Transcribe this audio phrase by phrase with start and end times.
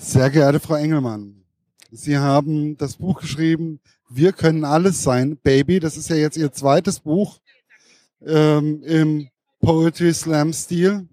[0.00, 1.44] Sehr geehrte Frau Engelmann,
[1.90, 5.80] Sie haben das Buch geschrieben, Wir können alles sein, Baby.
[5.80, 7.40] Das ist ja jetzt Ihr zweites Buch
[8.24, 9.28] ähm, im
[9.60, 11.08] Poetry Slam Stil.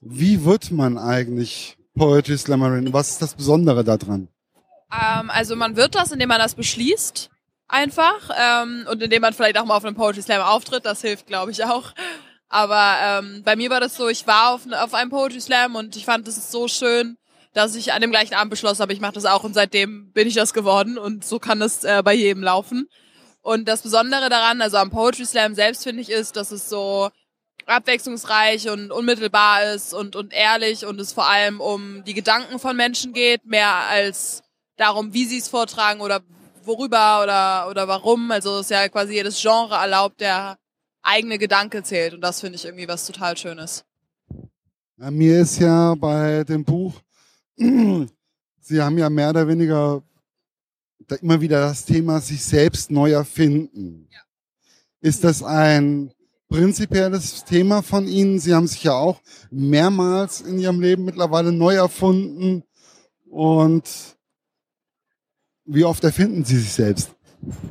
[0.00, 2.92] Wie wird man eigentlich Poetry Slammerin?
[2.92, 4.28] Was ist das Besondere daran?
[4.92, 7.30] Ähm, also man wird das, indem man das beschließt,
[7.66, 8.30] einfach.
[8.38, 11.50] Ähm, und indem man vielleicht auch mal auf einem Poetry Slam auftritt, das hilft, glaube
[11.50, 11.94] ich, auch.
[12.48, 15.96] Aber ähm, bei mir war das so, ich war auf, auf einem Poetry Slam und
[15.96, 17.16] ich fand, das ist so schön,
[17.56, 20.28] dass ich an dem gleichen Abend beschlossen habe, ich mache das auch und seitdem bin
[20.28, 22.86] ich das geworden und so kann das äh, bei jedem laufen.
[23.40, 27.08] Und das Besondere daran, also am Poetry Slam selbst finde ich, ist, dass es so
[27.64, 32.76] abwechslungsreich und unmittelbar ist und, und ehrlich und es vor allem um die Gedanken von
[32.76, 34.42] Menschen geht, mehr als
[34.76, 36.20] darum, wie sie es vortragen oder
[36.62, 38.32] worüber oder, oder warum.
[38.32, 40.58] Also es ist ja quasi jedes Genre erlaubt, der
[41.00, 43.86] eigene Gedanke zählt und das finde ich irgendwie was total Schönes.
[44.98, 46.92] Mir ist ja bei dem Buch,
[47.56, 50.02] Sie haben ja mehr oder weniger
[51.20, 54.08] immer wieder das Thema sich selbst neu erfinden.
[54.10, 54.20] Ja.
[55.00, 56.12] Ist das ein
[56.48, 58.38] prinzipielles Thema von Ihnen?
[58.38, 62.64] Sie haben sich ja auch mehrmals in Ihrem Leben mittlerweile neu erfunden.
[63.30, 63.84] Und
[65.64, 67.10] wie oft erfinden Sie sich selbst?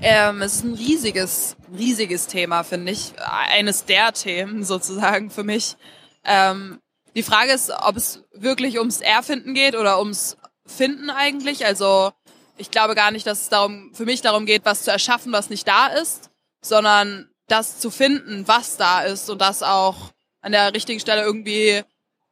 [0.01, 3.13] Ähm, es ist ein riesiges, riesiges Thema, finde ich.
[3.17, 5.75] Eines der Themen sozusagen für mich.
[6.23, 6.79] Ähm,
[7.15, 11.65] die Frage ist, ob es wirklich ums Erfinden geht oder ums Finden eigentlich.
[11.65, 12.11] Also
[12.57, 15.49] ich glaube gar nicht, dass es darum, für mich darum geht, was zu erschaffen, was
[15.49, 16.29] nicht da ist,
[16.61, 21.83] sondern das zu finden, was da ist und das auch an der richtigen Stelle irgendwie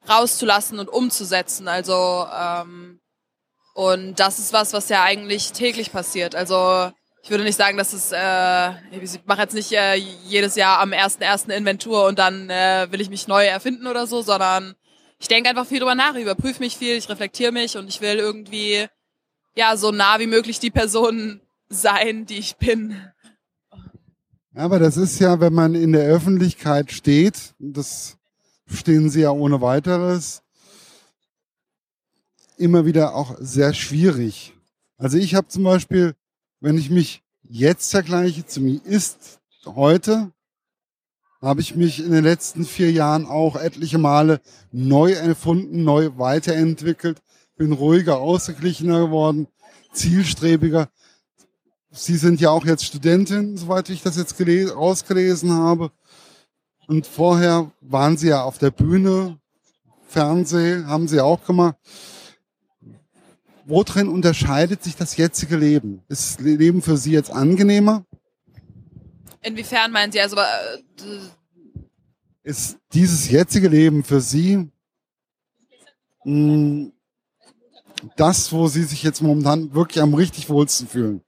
[0.08, 1.68] rauszulassen und umzusetzen.
[1.68, 3.00] Also ähm,
[3.74, 6.36] und das ist was, was ja eigentlich täglich passiert.
[6.36, 6.92] Also
[7.24, 10.92] ich würde nicht sagen, dass es, äh, ich mache jetzt nicht äh, jedes Jahr am
[10.92, 14.76] ersten ersten Inventur und dann äh, will ich mich neu erfinden oder so, sondern
[15.20, 18.02] ich denke einfach viel drüber nach, ich überprüfe mich viel, ich reflektiere mich und ich
[18.02, 18.88] will irgendwie
[19.56, 23.02] ja so nah wie möglich die Person sein, die ich bin.
[24.54, 28.18] Aber das ist ja, wenn man in der Öffentlichkeit steht, das
[28.68, 30.44] stehen sie ja ohne weiteres,
[32.58, 34.54] immer wieder auch sehr schwierig.
[34.98, 36.16] Also ich habe zum Beispiel,
[36.64, 40.32] wenn ich mich jetzt vergleiche zu mir ist heute,
[41.42, 44.40] habe ich mich in den letzten vier Jahren auch etliche Male
[44.72, 47.22] neu erfunden, neu weiterentwickelt,
[47.58, 49.48] bin ruhiger, ausgeglichener geworden,
[49.92, 50.88] zielstrebiger.
[51.92, 55.92] Sie sind ja auch jetzt Studentin, soweit ich das jetzt rausgelesen habe.
[56.88, 59.38] Und vorher waren Sie ja auf der Bühne,
[60.08, 61.76] Fernsehen, haben Sie auch gemacht.
[63.66, 66.04] Worin unterscheidet sich das jetzige Leben?
[66.10, 68.06] Ist das Leben für Sie jetzt angenehmer?
[69.42, 70.38] Inwiefern meinen Sie also?
[70.38, 70.82] Äh,
[72.44, 74.70] ist dieses jetzige Leben für Sie
[76.26, 76.94] mh, hm,
[78.18, 81.24] das, wo Sie sich jetzt momentan wirklich am richtig wohlsten fühlen?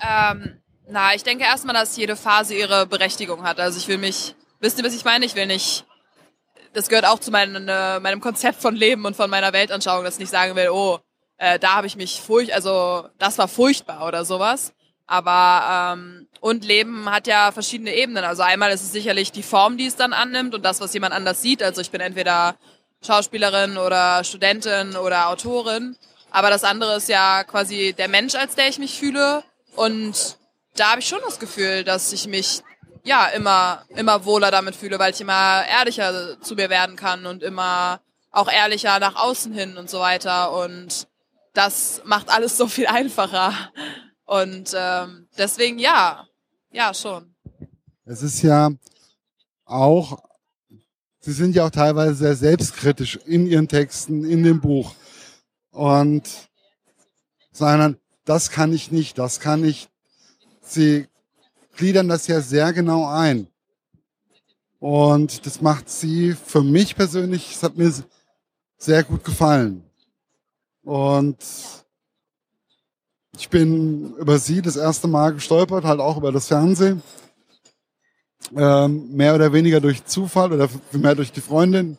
[0.00, 3.60] Ähm, na, ich denke erstmal, dass jede Phase ihre Berechtigung hat.
[3.60, 5.24] Also ich will mich, wisst ihr, was ich meine?
[5.24, 5.86] Ich will nicht,
[6.72, 10.14] das gehört auch zu meinem, äh, meinem Konzept von Leben und von meiner Weltanschauung, dass
[10.14, 10.98] ich nicht sagen will, oh,
[11.40, 14.74] äh, da habe ich mich furcht, also das war furchtbar oder sowas.
[15.06, 18.24] Aber ähm, und Leben hat ja verschiedene Ebenen.
[18.24, 21.14] Also einmal ist es sicherlich die Form, die es dann annimmt und das, was jemand
[21.14, 21.62] anders sieht.
[21.62, 22.56] Also ich bin entweder
[23.04, 25.96] Schauspielerin oder Studentin oder Autorin.
[26.30, 29.42] Aber das andere ist ja quasi der Mensch, als der ich mich fühle.
[29.74, 30.36] Und
[30.76, 32.62] da habe ich schon das Gefühl, dass ich mich
[33.02, 37.42] ja immer immer wohler damit fühle, weil ich immer ehrlicher zu mir werden kann und
[37.42, 38.00] immer
[38.30, 40.52] auch ehrlicher nach außen hin und so weiter.
[40.52, 41.08] Und
[41.52, 43.52] das macht alles so viel einfacher.
[44.24, 46.26] Und ähm, deswegen ja,
[46.70, 47.34] ja schon.
[48.04, 48.70] Es ist ja
[49.64, 50.22] auch,
[51.18, 54.94] Sie sind ja auch teilweise sehr selbstkritisch in Ihren Texten, in dem Buch.
[55.70, 56.28] Und
[57.52, 59.88] sagen das kann ich nicht, das kann ich.
[60.62, 61.08] Sie
[61.76, 63.48] gliedern das ja sehr genau ein.
[64.78, 67.92] Und das macht sie für mich persönlich, es hat mir
[68.78, 69.89] sehr gut gefallen.
[70.82, 71.38] Und
[73.36, 77.02] ich bin über sie das erste Mal gestolpert, halt auch über das Fernsehen.
[78.56, 81.98] Ähm, mehr oder weniger durch Zufall oder mehr durch die Freundin.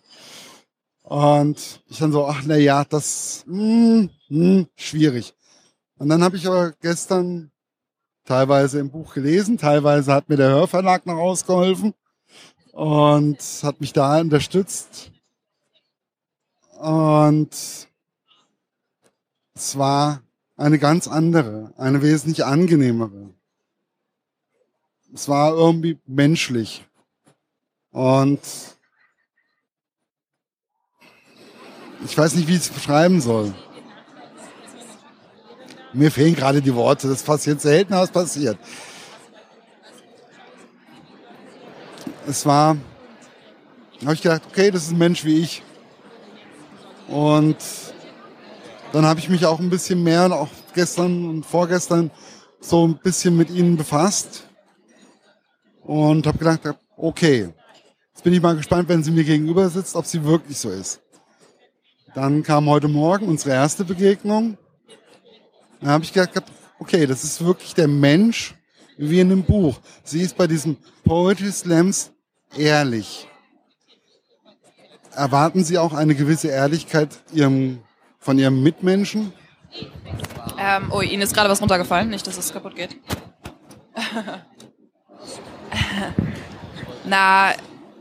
[1.04, 5.34] Und ich dann so, ach na ja, das mh, hm, mh, hm, schwierig.
[5.98, 7.52] Und dann habe ich aber gestern
[8.26, 11.94] teilweise im Buch gelesen, teilweise hat mir der Hörverlag noch ausgeholfen
[12.72, 15.12] und hat mich da unterstützt.
[16.80, 17.90] Und
[19.62, 20.24] es war
[20.58, 23.30] eine ganz andere, eine wesentlich angenehmere.
[25.14, 26.84] Es war irgendwie menschlich.
[27.92, 28.40] Und
[32.04, 33.54] ich weiß nicht, wie ich es beschreiben soll.
[35.94, 38.58] Mir fehlen gerade die Worte, das passiert selten, aber es passiert.
[42.26, 42.78] Es war,
[44.02, 45.62] habe ich gedacht, okay, das ist ein Mensch wie ich.
[47.08, 47.58] Und
[48.92, 52.12] dann habe ich mich auch ein bisschen mehr, auch gestern und vorgestern,
[52.60, 54.48] so ein bisschen mit ihnen befasst
[55.82, 56.62] und habe gedacht,
[56.98, 57.50] okay,
[58.14, 61.02] jetzt bin ich mal gespannt, wenn sie mir gegenüber sitzt, ob sie wirklich so ist.
[62.14, 64.58] Dann kam heute Morgen unsere erste Begegnung.
[65.80, 66.44] Da habe ich gedacht,
[66.80, 68.54] okay, das ist wirklich der Mensch
[68.98, 69.80] wie in einem Buch.
[70.04, 72.12] Sie ist bei diesem Poetry Slams
[72.58, 73.28] ehrlich.
[75.14, 77.80] Erwarten Sie auch eine gewisse Ehrlichkeit ihrem,
[78.22, 79.34] von Ihrem Mitmenschen?
[80.58, 82.96] Ähm, oh, Ihnen ist gerade was runtergefallen, nicht, dass es kaputt geht.
[87.04, 87.52] Na,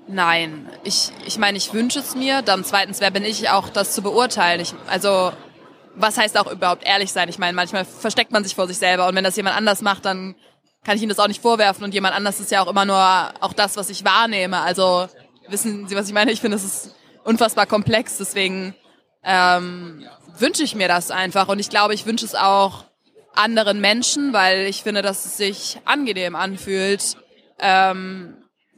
[0.07, 0.69] nein.
[0.85, 2.43] Ich, ich meine, ich wünsche es mir.
[2.43, 4.61] Dann zweitens, wer bin ich auch, das zu beurteilen?
[4.61, 5.33] Ich, also,
[5.95, 7.29] was heißt auch überhaupt ehrlich sein?
[7.29, 10.05] Ich meine, manchmal versteckt man sich vor sich selber und wenn das jemand anders macht,
[10.05, 10.37] dann
[10.85, 12.97] kann ich ihm das auch nicht vorwerfen und jemand anders ist ja auch immer nur
[13.41, 14.61] auch das, was ich wahrnehme.
[14.61, 15.09] Also,
[15.49, 16.31] wissen Sie, was ich meine?
[16.31, 16.95] Ich finde, es ist
[17.25, 18.75] unfassbar komplex, deswegen
[19.25, 20.07] ähm,
[20.39, 22.85] wünsche ich mir das einfach und ich glaube, ich wünsche es auch
[23.35, 27.17] anderen Menschen, weil ich finde, dass es sich angenehm anfühlt,
[27.59, 28.37] ähm,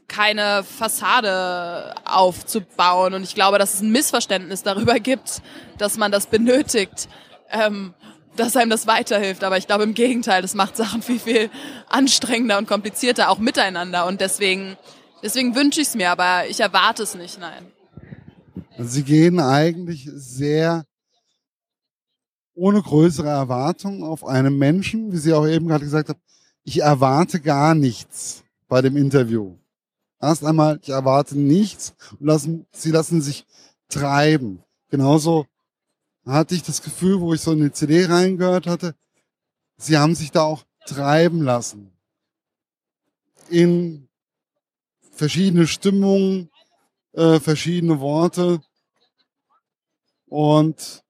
[0.09, 3.15] keine Fassade aufzubauen.
[3.15, 5.43] Und ich glaube, dass es ein Missverständnis darüber gibt,
[5.79, 7.09] dass man das benötigt,
[7.51, 7.95] ähm,
[8.37, 9.43] dass einem das weiterhilft.
[9.43, 11.51] Aber ich glaube im Gegenteil, das macht Sachen viel, viel
[11.89, 14.07] anstrengender und komplizierter, auch miteinander.
[14.07, 14.77] Und deswegen,
[15.23, 17.73] deswegen wünsche ich es mir, aber ich erwarte es nicht, nein.
[18.79, 20.87] Sie gehen eigentlich sehr
[22.55, 26.19] ohne größere Erwartung auf einen Menschen, wie sie auch eben gerade gesagt hat,
[26.65, 29.57] ich erwarte gar nichts bei dem Interview.
[30.21, 33.47] Erst einmal, ich erwarte nichts und lassen, sie lassen sich
[33.89, 34.63] treiben.
[34.89, 35.47] Genauso
[36.25, 38.95] hatte ich das Gefühl, wo ich so in die CD reingehört hatte,
[39.77, 41.91] sie haben sich da auch treiben lassen.
[43.49, 44.09] In
[45.11, 46.52] verschiedene Stimmungen,
[47.13, 48.61] äh, verschiedene Worte.
[50.27, 51.03] Und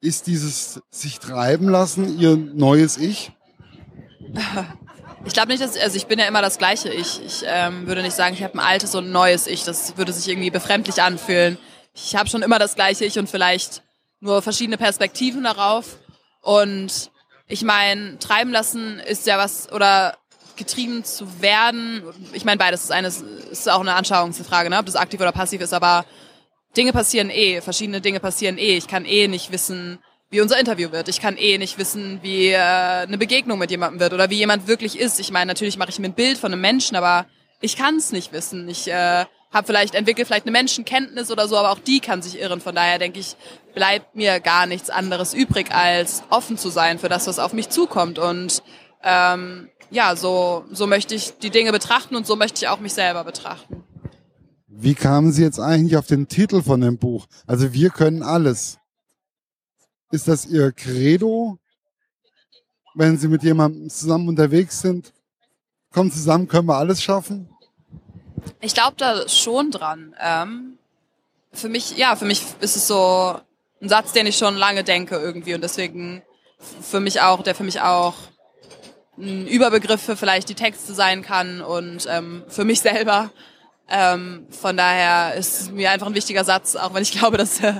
[0.00, 3.32] ist dieses sich treiben lassen ihr neues Ich?
[5.24, 7.20] Ich glaube nicht, dass also ich bin ja immer das gleiche Ich.
[7.24, 9.64] Ich ähm, würde nicht sagen, ich habe ein altes und ein neues Ich.
[9.64, 11.58] Das würde sich irgendwie befremdlich anfühlen.
[11.94, 13.82] Ich habe schon immer das gleiche Ich und vielleicht
[14.20, 15.98] nur verschiedene Perspektiven darauf.
[16.40, 17.12] Und
[17.46, 20.16] ich meine, treiben lassen ist ja was oder
[20.56, 22.02] getrieben zu werden.
[22.32, 24.78] Ich meine, beides ist eine ist auch eine Anschauungsfrage, ne?
[24.78, 25.74] ob das aktiv oder passiv ist.
[25.74, 26.04] Aber
[26.76, 28.76] Dinge passieren eh, verschiedene Dinge passieren eh.
[28.76, 29.98] Ich kann eh nicht wissen,
[30.30, 31.08] wie unser Interview wird.
[31.08, 34.66] Ich kann eh nicht wissen, wie äh, eine Begegnung mit jemandem wird oder wie jemand
[34.66, 35.20] wirklich ist.
[35.20, 37.26] Ich meine, natürlich mache ich mir ein Bild von einem Menschen, aber
[37.60, 38.68] ich kann es nicht wissen.
[38.68, 42.40] Ich äh, habe vielleicht entwickle vielleicht eine Menschenkenntnis oder so, aber auch die kann sich
[42.40, 42.62] irren.
[42.62, 43.36] Von daher denke ich,
[43.74, 47.68] bleibt mir gar nichts anderes übrig, als offen zu sein für das, was auf mich
[47.68, 48.18] zukommt.
[48.18, 48.62] Und
[49.04, 52.94] ähm, ja, so so möchte ich die Dinge betrachten und so möchte ich auch mich
[52.94, 53.84] selber betrachten.
[54.66, 57.26] Wie kamen Sie jetzt eigentlich auf den Titel von dem Buch?
[57.46, 58.78] Also wir können alles.
[60.10, 61.58] Ist das Ihr Credo,
[62.94, 65.12] wenn Sie mit jemandem zusammen unterwegs sind?
[65.92, 67.48] Kommen zusammen, können wir alles schaffen?
[68.60, 70.14] Ich glaube da schon dran.
[70.18, 70.78] Ähm,
[71.52, 73.36] für mich, ja, für mich ist es so
[73.80, 76.22] ein Satz, den ich schon lange denke irgendwie und deswegen
[76.58, 78.14] für mich auch, der für mich auch
[79.18, 83.30] ein Überbegriff für vielleicht die Texte sein kann und ähm, für mich selber
[83.88, 87.74] ähm, von daher ist mir einfach ein wichtiger Satz, auch wenn ich glaube, dass äh,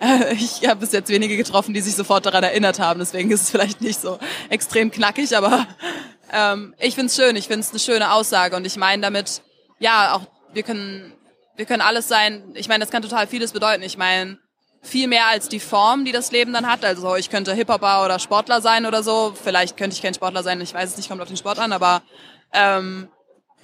[0.32, 3.00] ich habe bis jetzt wenige getroffen, die sich sofort daran erinnert haben.
[3.00, 4.18] Deswegen ist es vielleicht nicht so
[4.48, 5.66] extrem knackig, aber
[6.32, 7.36] ähm, ich find's schön.
[7.36, 9.42] Ich find's eine schöne Aussage und ich meine damit,
[9.78, 10.22] ja, auch
[10.54, 11.12] wir können
[11.56, 12.52] wir können alles sein.
[12.54, 13.82] Ich meine, das kann total vieles bedeuten.
[13.82, 14.38] Ich meine,
[14.80, 16.84] viel mehr als die Form, die das Leben dann hat.
[16.84, 19.34] Also ich könnte Hip-Hopper oder Sportler sein oder so.
[19.42, 21.72] Vielleicht könnte ich kein Sportler sein, ich weiß es nicht, kommt auf den Sport an,
[21.72, 22.02] aber
[22.52, 23.08] ähm,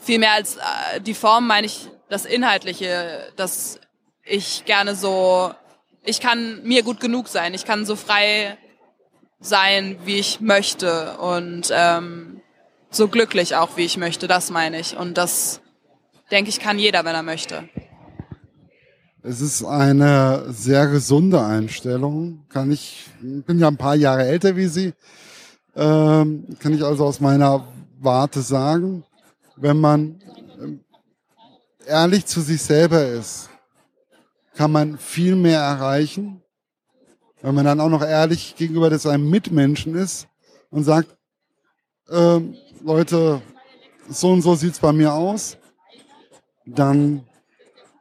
[0.00, 3.80] viel mehr als äh, die Form meine ich das Inhaltliche, dass
[4.24, 5.52] ich gerne so,
[6.04, 8.58] ich kann mir gut genug sein, ich kann so frei
[9.40, 12.40] sein, wie ich möchte und ähm,
[12.90, 14.96] so glücklich auch, wie ich möchte, das meine ich.
[14.96, 15.60] Und das,
[16.30, 17.68] denke ich, kann jeder, wenn er möchte.
[19.24, 22.44] Es ist eine sehr gesunde Einstellung.
[22.48, 24.92] Kann ich, bin ja ein paar Jahre älter wie Sie,
[25.74, 27.66] ähm, kann ich also aus meiner
[28.00, 29.02] Warte sagen
[29.56, 30.20] wenn man
[30.60, 30.80] ähm,
[31.86, 33.48] ehrlich zu sich selber ist,
[34.54, 36.42] kann man viel mehr erreichen.
[37.42, 40.28] Wenn man dann auch noch ehrlich gegenüber seinem Mitmenschen ist
[40.70, 41.16] und sagt,
[42.08, 42.40] äh,
[42.82, 43.42] Leute,
[44.08, 45.58] so und so sieht's bei mir aus,
[46.64, 47.26] dann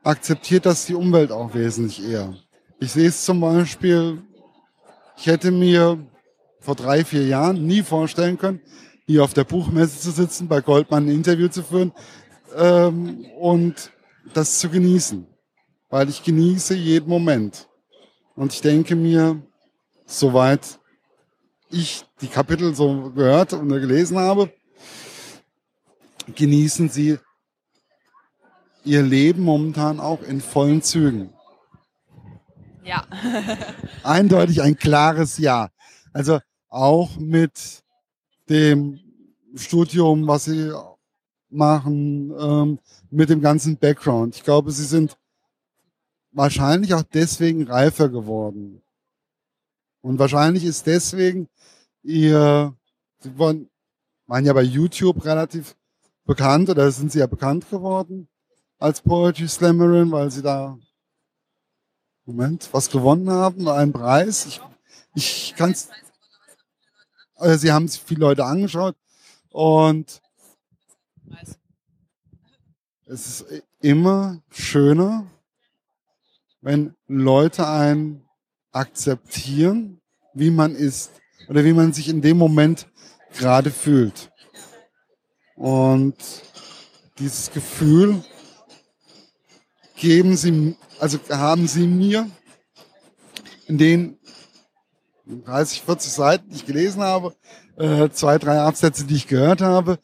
[0.04, 2.34] akzeptiert das die Umwelt auch wesentlich eher.
[2.80, 4.22] Ich sehe es zum Beispiel,
[5.18, 6.06] ich hätte mir
[6.60, 8.62] vor drei, vier Jahren nie vorstellen können,
[9.06, 11.94] hier auf der Buchmesse zu sitzen, bei Goldman ein Interview zu führen
[12.56, 13.92] ähm, und
[14.34, 15.28] das zu genießen.
[15.90, 17.68] Weil ich genieße jeden Moment.
[18.36, 19.42] Und ich denke mir,
[20.06, 20.80] soweit
[21.70, 24.52] ich die Kapitel so gehört und gelesen habe,
[26.36, 27.20] genießen sie
[28.86, 31.34] ihr Leben momentan auch in vollen Zügen.
[32.84, 33.06] Ja.
[34.04, 35.70] Eindeutig ein klares Ja.
[36.12, 37.84] Also auch mit
[38.50, 39.00] dem
[39.56, 40.72] Studium, was sie
[41.50, 44.36] machen, ähm, mit dem ganzen Background.
[44.36, 45.18] Ich glaube, sie sind
[46.32, 48.82] wahrscheinlich auch deswegen reifer geworden.
[50.02, 51.48] Und wahrscheinlich ist deswegen
[52.02, 52.76] ihr,
[53.20, 53.70] sie waren,
[54.28, 55.76] waren ja bei YouTube relativ
[56.26, 58.28] bekannt oder sind sie ja bekannt geworden
[58.84, 60.78] als Poetry Slammerin, weil sie da,
[62.26, 64.46] Moment, was gewonnen haben, einen Preis.
[64.46, 64.62] Ich,
[65.16, 65.74] ich kann
[67.36, 68.98] also sie haben sich viele Leute angeschaut
[69.52, 70.22] und
[73.06, 75.28] es ist immer schöner,
[76.60, 78.26] wenn Leute einen
[78.74, 80.02] akzeptieren,
[80.34, 81.10] wie man ist
[81.48, 82.88] oder wie man sich in dem Moment
[83.32, 84.30] gerade fühlt.
[85.56, 86.18] Und
[87.18, 88.24] dieses Gefühl
[90.04, 92.30] geben sie, also haben sie mir
[93.68, 94.18] in den
[95.26, 97.34] 30, 40 Seiten, die ich gelesen habe,
[97.78, 99.98] äh, zwei, drei Absätze, die ich gehört habe,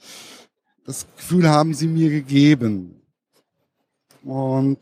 [0.85, 3.01] das Gefühl haben sie mir gegeben.
[4.23, 4.79] Und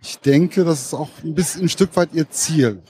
[0.00, 2.82] ich denke, das ist auch ein bisschen ein Stück weit ihr Ziel.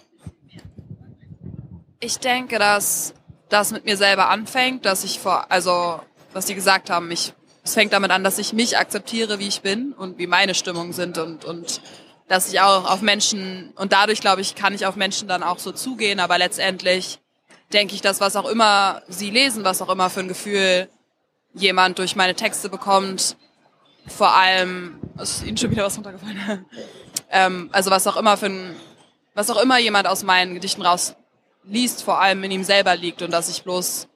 [1.99, 3.13] Ich denke, dass
[3.49, 6.01] das mit mir selber anfängt, dass ich vor, also
[6.33, 9.63] was Sie gesagt haben, ich, es fängt damit an, dass ich mich akzeptiere, wie ich
[9.63, 11.81] bin und wie meine Stimmungen sind und, und
[12.29, 15.59] dass ich auch auf Menschen, und dadurch, glaube ich, kann ich auf Menschen dann auch
[15.59, 17.21] so zugehen, aber letztendlich
[17.73, 20.89] denke ich, dass was auch immer Sie lesen, was auch immer für ein Gefühl
[21.55, 23.37] jemand durch meine Texte bekommt,
[24.07, 26.67] vor allem, ist Ihnen schon wieder was runtergefallen?
[27.31, 28.77] ähm, also was auch immer für ein,
[29.35, 31.15] was auch immer jemand aus meinen Gedichten raus
[31.65, 34.09] liest, vor allem in ihm selber liegt und dass ich bloß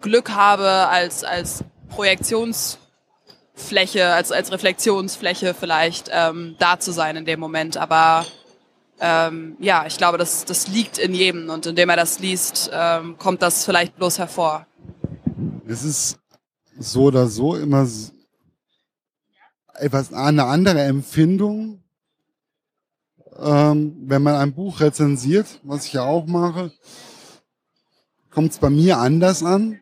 [0.00, 7.40] Glück habe als, als Projektionsfläche, als, als Reflexionsfläche vielleicht ähm, da zu sein in dem
[7.40, 7.76] Moment.
[7.76, 8.26] Aber
[9.00, 13.16] ähm, ja, ich glaube, das, das liegt in jedem und indem er das liest, ähm,
[13.18, 14.66] kommt das vielleicht bloß hervor.
[15.66, 16.18] Es ist
[16.78, 17.86] so oder so immer
[19.74, 21.82] etwas eine andere Empfindung,
[23.38, 26.72] ähm, wenn man ein Buch rezensiert, was ich ja auch mache,
[28.30, 29.80] kommt es bei mir anders an,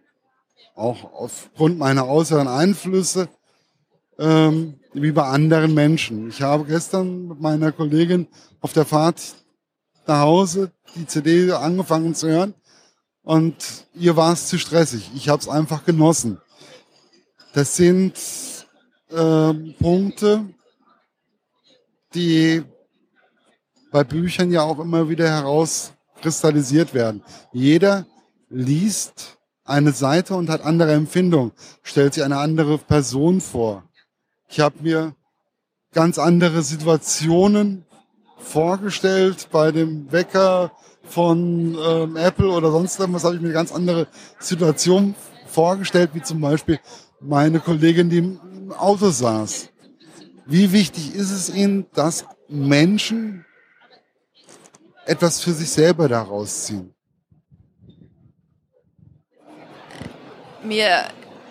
[0.79, 3.29] auch aufgrund meiner äußeren Einflüsse,
[4.19, 6.29] ähm, wie bei anderen Menschen.
[6.29, 8.29] Ich habe gestern mit meiner Kollegin
[8.61, 9.21] auf der Fahrt
[10.07, 12.55] nach Hause die CD angefangen zu hören
[13.23, 13.57] und
[13.95, 15.11] ihr war es zu stressig.
[15.15, 16.41] Ich habe es einfach genossen.
[17.53, 18.15] Das sind
[19.11, 20.47] äh, Punkte,
[22.15, 22.63] die
[23.91, 27.23] bei Büchern ja auch immer wieder herauskristallisiert werden.
[27.53, 28.07] Jeder
[28.49, 29.38] liest
[29.69, 33.85] eine Seite und hat andere Empfindungen, stellt sich eine andere Person vor.
[34.49, 35.15] Ich habe mir
[35.93, 37.85] ganz andere Situationen
[38.39, 40.73] vorgestellt bei dem Wecker
[41.03, 44.09] von ähm, Apple oder sonst irgendwas habe ich mir eine ganz andere
[44.39, 45.15] Situation
[45.47, 46.79] vorgestellt, wie zum Beispiel
[47.21, 49.71] meine Kollegin, die im Auto saß.
[50.47, 53.45] Wie wichtig ist es Ihnen, dass Menschen
[55.05, 56.95] etwas für sich selber daraus ziehen?
[60.63, 61.05] Mir,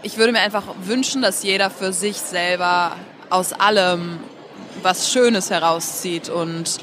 [0.04, 2.96] ich würde mir einfach wünschen, dass jeder für sich selber
[3.30, 4.20] aus allem
[4.82, 6.80] was Schönes herauszieht und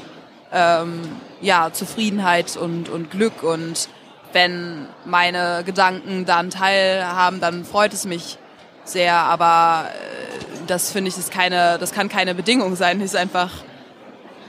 [0.51, 1.01] ähm,
[1.41, 3.89] ja, Zufriedenheit und, und Glück und
[4.33, 8.37] wenn meine Gedanken dann teilhaben, dann freut es mich
[8.83, 12.99] sehr, aber äh, das finde ich ist keine, das kann keine Bedingung sein.
[13.01, 13.51] Ist einfach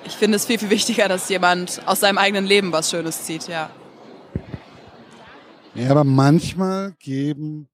[0.06, 3.48] ich finde es viel, viel wichtiger, dass jemand aus seinem eigenen Leben was Schönes zieht,
[3.48, 3.70] ja.
[5.76, 7.68] Ja, aber manchmal geben.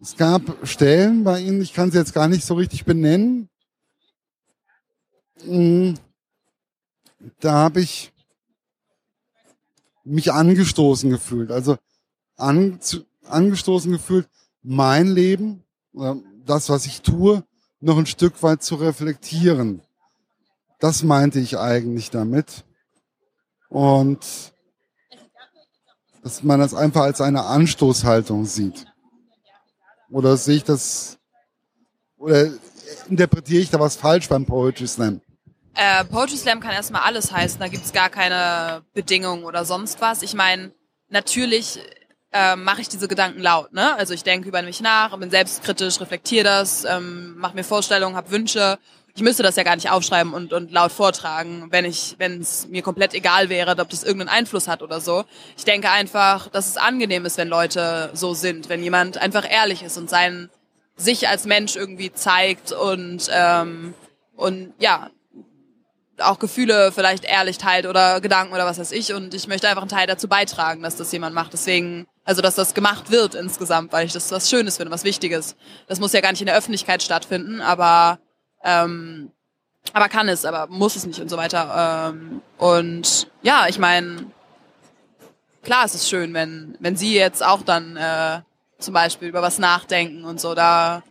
[0.00, 3.48] Es gab Stellen bei Ihnen, ich kann sie jetzt gar nicht so richtig benennen.
[5.44, 5.94] Hm,
[7.38, 8.12] da habe ich
[10.02, 11.52] mich angestoßen gefühlt.
[11.52, 11.78] Also
[12.36, 12.80] an,
[13.26, 14.28] angestoßen gefühlt,
[14.62, 15.62] mein Leben,
[16.44, 17.44] das, was ich tue,
[17.78, 19.82] noch ein Stück weit zu reflektieren.
[20.80, 22.64] Das meinte ich eigentlich damit.
[23.68, 24.52] Und
[26.26, 28.84] dass man das einfach als eine Anstoßhaltung sieht.
[30.10, 31.18] Oder sehe ich das,
[32.18, 32.50] oder
[33.08, 35.20] interpretiere ich da was falsch beim Poetry Slam?
[35.74, 40.22] Äh, Poetry Slam kann erstmal alles heißen, da gibt's gar keine Bedingungen oder sonst was.
[40.22, 40.72] Ich meine,
[41.10, 41.78] natürlich
[42.32, 43.72] äh, mache ich diese Gedanken laut.
[43.72, 43.94] Ne?
[43.94, 48.32] Also ich denke über mich nach, bin selbstkritisch, reflektiere das, ähm, mache mir Vorstellungen, habe
[48.32, 48.80] Wünsche.
[49.16, 52.68] Ich müsste das ja gar nicht aufschreiben und, und laut vortragen, wenn ich, wenn es
[52.68, 55.24] mir komplett egal wäre, ob das irgendeinen Einfluss hat oder so.
[55.56, 59.82] Ich denke einfach, dass es angenehm ist, wenn Leute so sind, wenn jemand einfach ehrlich
[59.82, 60.50] ist und sein
[60.96, 63.94] sich als Mensch irgendwie zeigt und ähm,
[64.34, 65.08] und ja
[66.18, 69.82] auch Gefühle vielleicht ehrlich teilt oder Gedanken oder was weiß ich und ich möchte einfach
[69.82, 71.54] einen Teil dazu beitragen, dass das jemand macht.
[71.54, 75.56] Deswegen, also dass das gemacht wird insgesamt, weil ich das was Schönes finde, was Wichtiges.
[75.88, 78.18] Das muss ja gar nicht in der Öffentlichkeit stattfinden, aber
[78.66, 79.30] ähm,
[79.92, 82.10] aber kann es, aber muss es nicht und so weiter.
[82.10, 84.26] Ähm, und ja, ich meine,
[85.62, 88.40] klar, es ist schön, wenn wenn Sie jetzt auch dann äh,
[88.78, 90.54] zum Beispiel über was nachdenken und so.
[90.54, 91.02] Da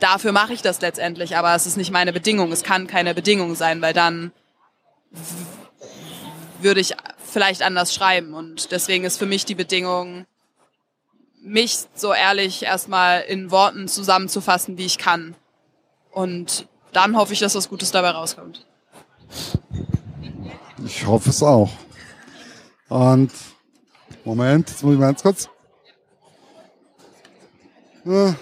[0.00, 2.50] dafür mache ich das letztendlich, aber es ist nicht meine Bedingung.
[2.52, 4.32] Es kann keine Bedingung sein, weil dann
[6.60, 6.94] würde ich
[7.24, 8.34] vielleicht anders schreiben.
[8.34, 10.26] Und deswegen ist für mich die Bedingung,
[11.42, 15.34] mich so ehrlich erstmal in Worten zusammenzufassen, wie ich kann.
[16.10, 18.66] Und dann hoffe ich, dass was Gutes dabei rauskommt.
[20.84, 21.70] Ich hoffe es auch.
[22.88, 23.30] Und
[24.24, 25.48] Moment, jetzt muss ich mal ganz kurz.
[28.04, 28.34] Ja.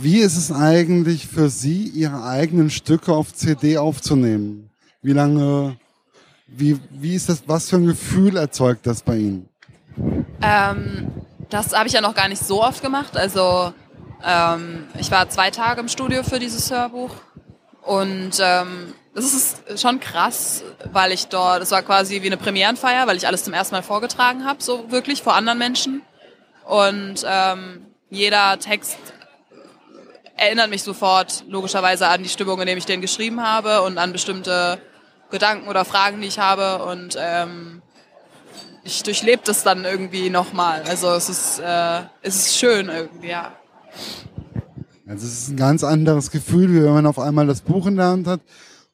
[0.00, 4.70] Wie ist es eigentlich für Sie, Ihre eigenen Stücke auf CD aufzunehmen?
[5.02, 5.76] Wie lange,
[6.46, 9.48] wie, wie ist das, was für ein Gefühl erzeugt das bei Ihnen?
[10.42, 11.10] Ähm,
[11.50, 13.16] das habe ich ja noch gar nicht so oft gemacht.
[13.16, 13.72] Also
[14.24, 17.10] ähm, ich war zwei Tage im Studio für dieses Hörbuch
[17.82, 23.06] und ähm, das ist schon krass, weil ich dort, das war quasi wie eine Premierenfeier,
[23.06, 26.02] weil ich alles zum ersten Mal vorgetragen habe, so wirklich vor anderen Menschen.
[26.64, 28.98] Und ähm, jeder Text
[30.36, 34.12] erinnert mich sofort logischerweise an die Stimmung, in der ich den geschrieben habe und an
[34.12, 34.80] bestimmte
[35.30, 36.84] Gedanken oder Fragen, die ich habe.
[36.84, 37.82] Und ähm,
[38.84, 40.82] ich durchlebe das dann irgendwie nochmal.
[40.82, 43.52] Also es ist, äh, es ist schön irgendwie, ja.
[45.06, 47.96] Also es ist ein ganz anderes Gefühl, wie wenn man auf einmal das Buch in
[47.96, 48.40] der Hand hat,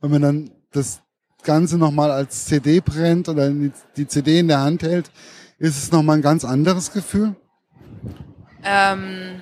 [0.00, 1.03] wenn man dann das
[1.42, 5.11] Ganze nochmal als CD brennt oder die CD in der Hand hält,
[5.59, 7.35] ist es nochmal ein ganz anderes Gefühl?
[8.62, 9.40] Ähm,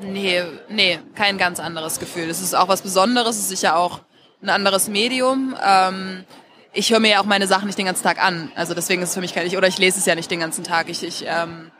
[0.00, 2.28] Nee, nee, kein ganz anderes Gefühl.
[2.28, 4.00] Es ist auch was Besonderes, es ist sicher auch
[4.42, 5.54] ein anderes Medium.
[5.64, 6.24] Ähm,
[6.74, 8.50] ich höre mir ja auch meine Sachen nicht den ganzen Tag an.
[8.54, 10.40] Also deswegen ist es für mich kein, ich, oder ich lese es ja nicht den
[10.40, 10.88] ganzen Tag.
[10.88, 11.70] Ich, ich ähm,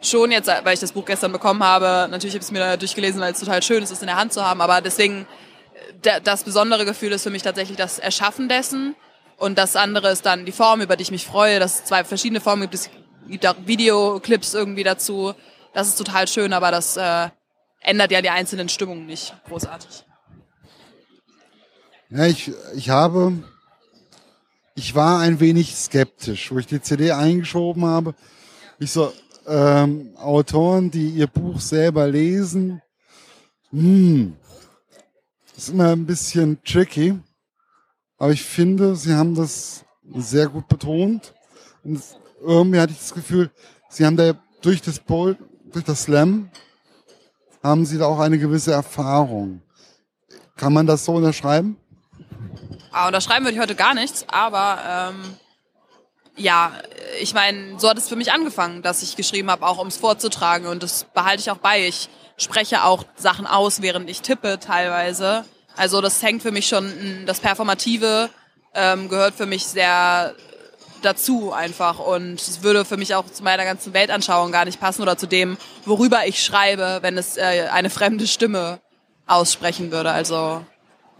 [0.00, 3.20] schon jetzt, weil ich das Buch gestern bekommen habe, natürlich habe ich es mir durchgelesen,
[3.20, 5.26] weil es total schön ist, es in der Hand zu haben, aber deswegen,
[6.22, 8.94] das besondere Gefühl ist für mich tatsächlich das Erschaffen dessen
[9.36, 12.04] und das andere ist dann die Form, über die ich mich freue, dass es zwei
[12.04, 12.74] verschiedene Formen gibt.
[12.74, 12.90] Es
[13.28, 15.34] gibt auch Videoclips irgendwie dazu.
[15.74, 17.28] Das ist total schön, aber das äh,
[17.80, 20.04] ändert ja die einzelnen Stimmungen nicht großartig.
[22.08, 23.32] Ja, ich, ich habe,
[24.76, 28.14] ich war ein wenig skeptisch, wo ich die CD eingeschoben habe.
[28.78, 29.10] Ich so,
[29.46, 32.82] ähm, Autoren, die ihr Buch selber lesen,
[33.70, 34.36] hm,
[35.56, 37.18] ist immer ein bisschen tricky.
[38.18, 39.84] Aber ich finde, sie haben das
[40.14, 41.32] sehr gut betont.
[41.82, 42.02] Und
[42.42, 43.50] irgendwie hatte ich das Gefühl,
[43.88, 45.38] sie haben da durch das Pol,
[45.72, 46.50] durch das Slam
[47.62, 49.62] haben Sie da auch eine gewisse Erfahrung.
[50.54, 51.76] Kann man das so unterschreiben?
[52.96, 55.36] Ah, unterschreiben würde ich heute gar nichts, aber ähm,
[56.34, 56.72] ja,
[57.20, 59.98] ich meine, so hat es für mich angefangen, dass ich geschrieben habe, auch um es
[59.98, 61.86] vorzutragen und das behalte ich auch bei.
[61.86, 65.44] Ich spreche auch Sachen aus, während ich tippe teilweise.
[65.76, 66.90] Also das hängt für mich schon,
[67.26, 68.30] das Performative
[68.72, 70.34] ähm, gehört für mich sehr
[71.02, 75.02] dazu einfach und es würde für mich auch zu meiner ganzen Weltanschauung gar nicht passen
[75.02, 78.80] oder zu dem, worüber ich schreibe, wenn es äh, eine fremde Stimme
[79.26, 80.12] aussprechen würde.
[80.12, 80.64] Also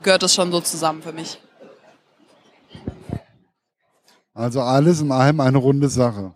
[0.02, 1.38] gehört das schon so zusammen für mich.
[4.36, 6.34] Also alles in allem eine runde Sache.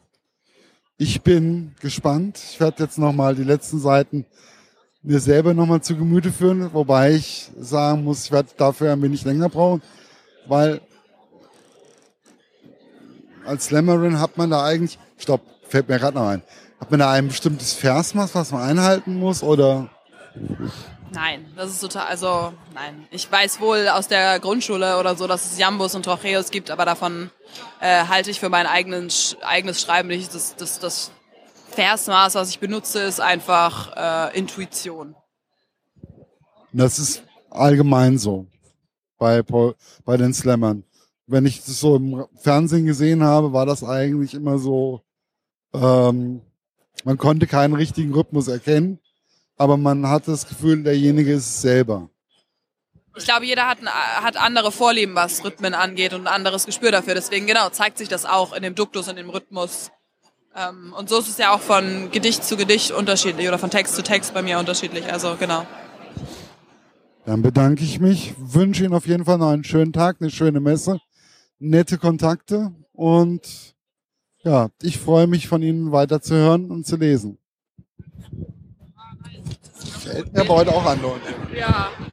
[0.97, 2.41] Ich bin gespannt.
[2.51, 4.25] Ich werde jetzt nochmal die letzten Seiten
[5.03, 9.23] mir selber nochmal zu Gemüte führen, wobei ich sagen muss, ich werde dafür ein wenig
[9.25, 9.83] länger brauchen,
[10.47, 10.81] weil
[13.45, 16.43] als Slammerin hat man da eigentlich, stopp, fällt mir gerade noch ein,
[16.81, 19.91] hat man da ein bestimmtes Versmaß, was man einhalten muss oder?
[21.13, 23.07] Nein, das ist total, also nein.
[23.11, 26.85] Ich weiß wohl aus der Grundschule oder so, dass es Jambus und Trocheus gibt, aber
[26.85, 27.31] davon
[27.81, 29.09] äh, halte ich für mein eigenen,
[29.43, 30.35] eigenes Schreiben nicht.
[30.35, 31.11] Das, das, das
[31.71, 35.17] Versmaß, was ich benutze, ist einfach äh, Intuition.
[36.73, 38.47] Das ist allgemein so
[39.19, 39.43] bei,
[40.05, 40.85] bei den Slammern
[41.31, 45.03] wenn ich das so im Fernsehen gesehen habe, war das eigentlich immer so,
[45.73, 46.41] ähm,
[47.05, 48.99] man konnte keinen richtigen Rhythmus erkennen.
[49.61, 52.09] Aber man hat das Gefühl, derjenige ist es selber.
[53.15, 56.91] Ich glaube, jeder hat, ein, hat andere Vorlieben, was Rhythmen angeht und ein anderes Gespür
[56.91, 57.15] dafür.
[57.15, 59.91] Deswegen, genau, zeigt sich das auch in dem Duktus und dem Rhythmus.
[60.57, 63.95] Ähm, und so ist es ja auch von Gedicht zu Gedicht unterschiedlich oder von Text
[63.97, 65.13] zu Text bei mir unterschiedlich.
[65.13, 65.67] Also, genau.
[67.27, 70.61] Dann bedanke ich mich, wünsche Ihnen auf jeden Fall noch einen schönen Tag, eine schöne
[70.61, 71.01] Messe,
[71.59, 73.75] nette Kontakte und
[74.43, 77.37] ja, ich freue mich von Ihnen weiter zu hören und zu lesen.
[80.33, 81.35] Mir aber heute auch an, Leute.
[81.55, 81.91] Ja.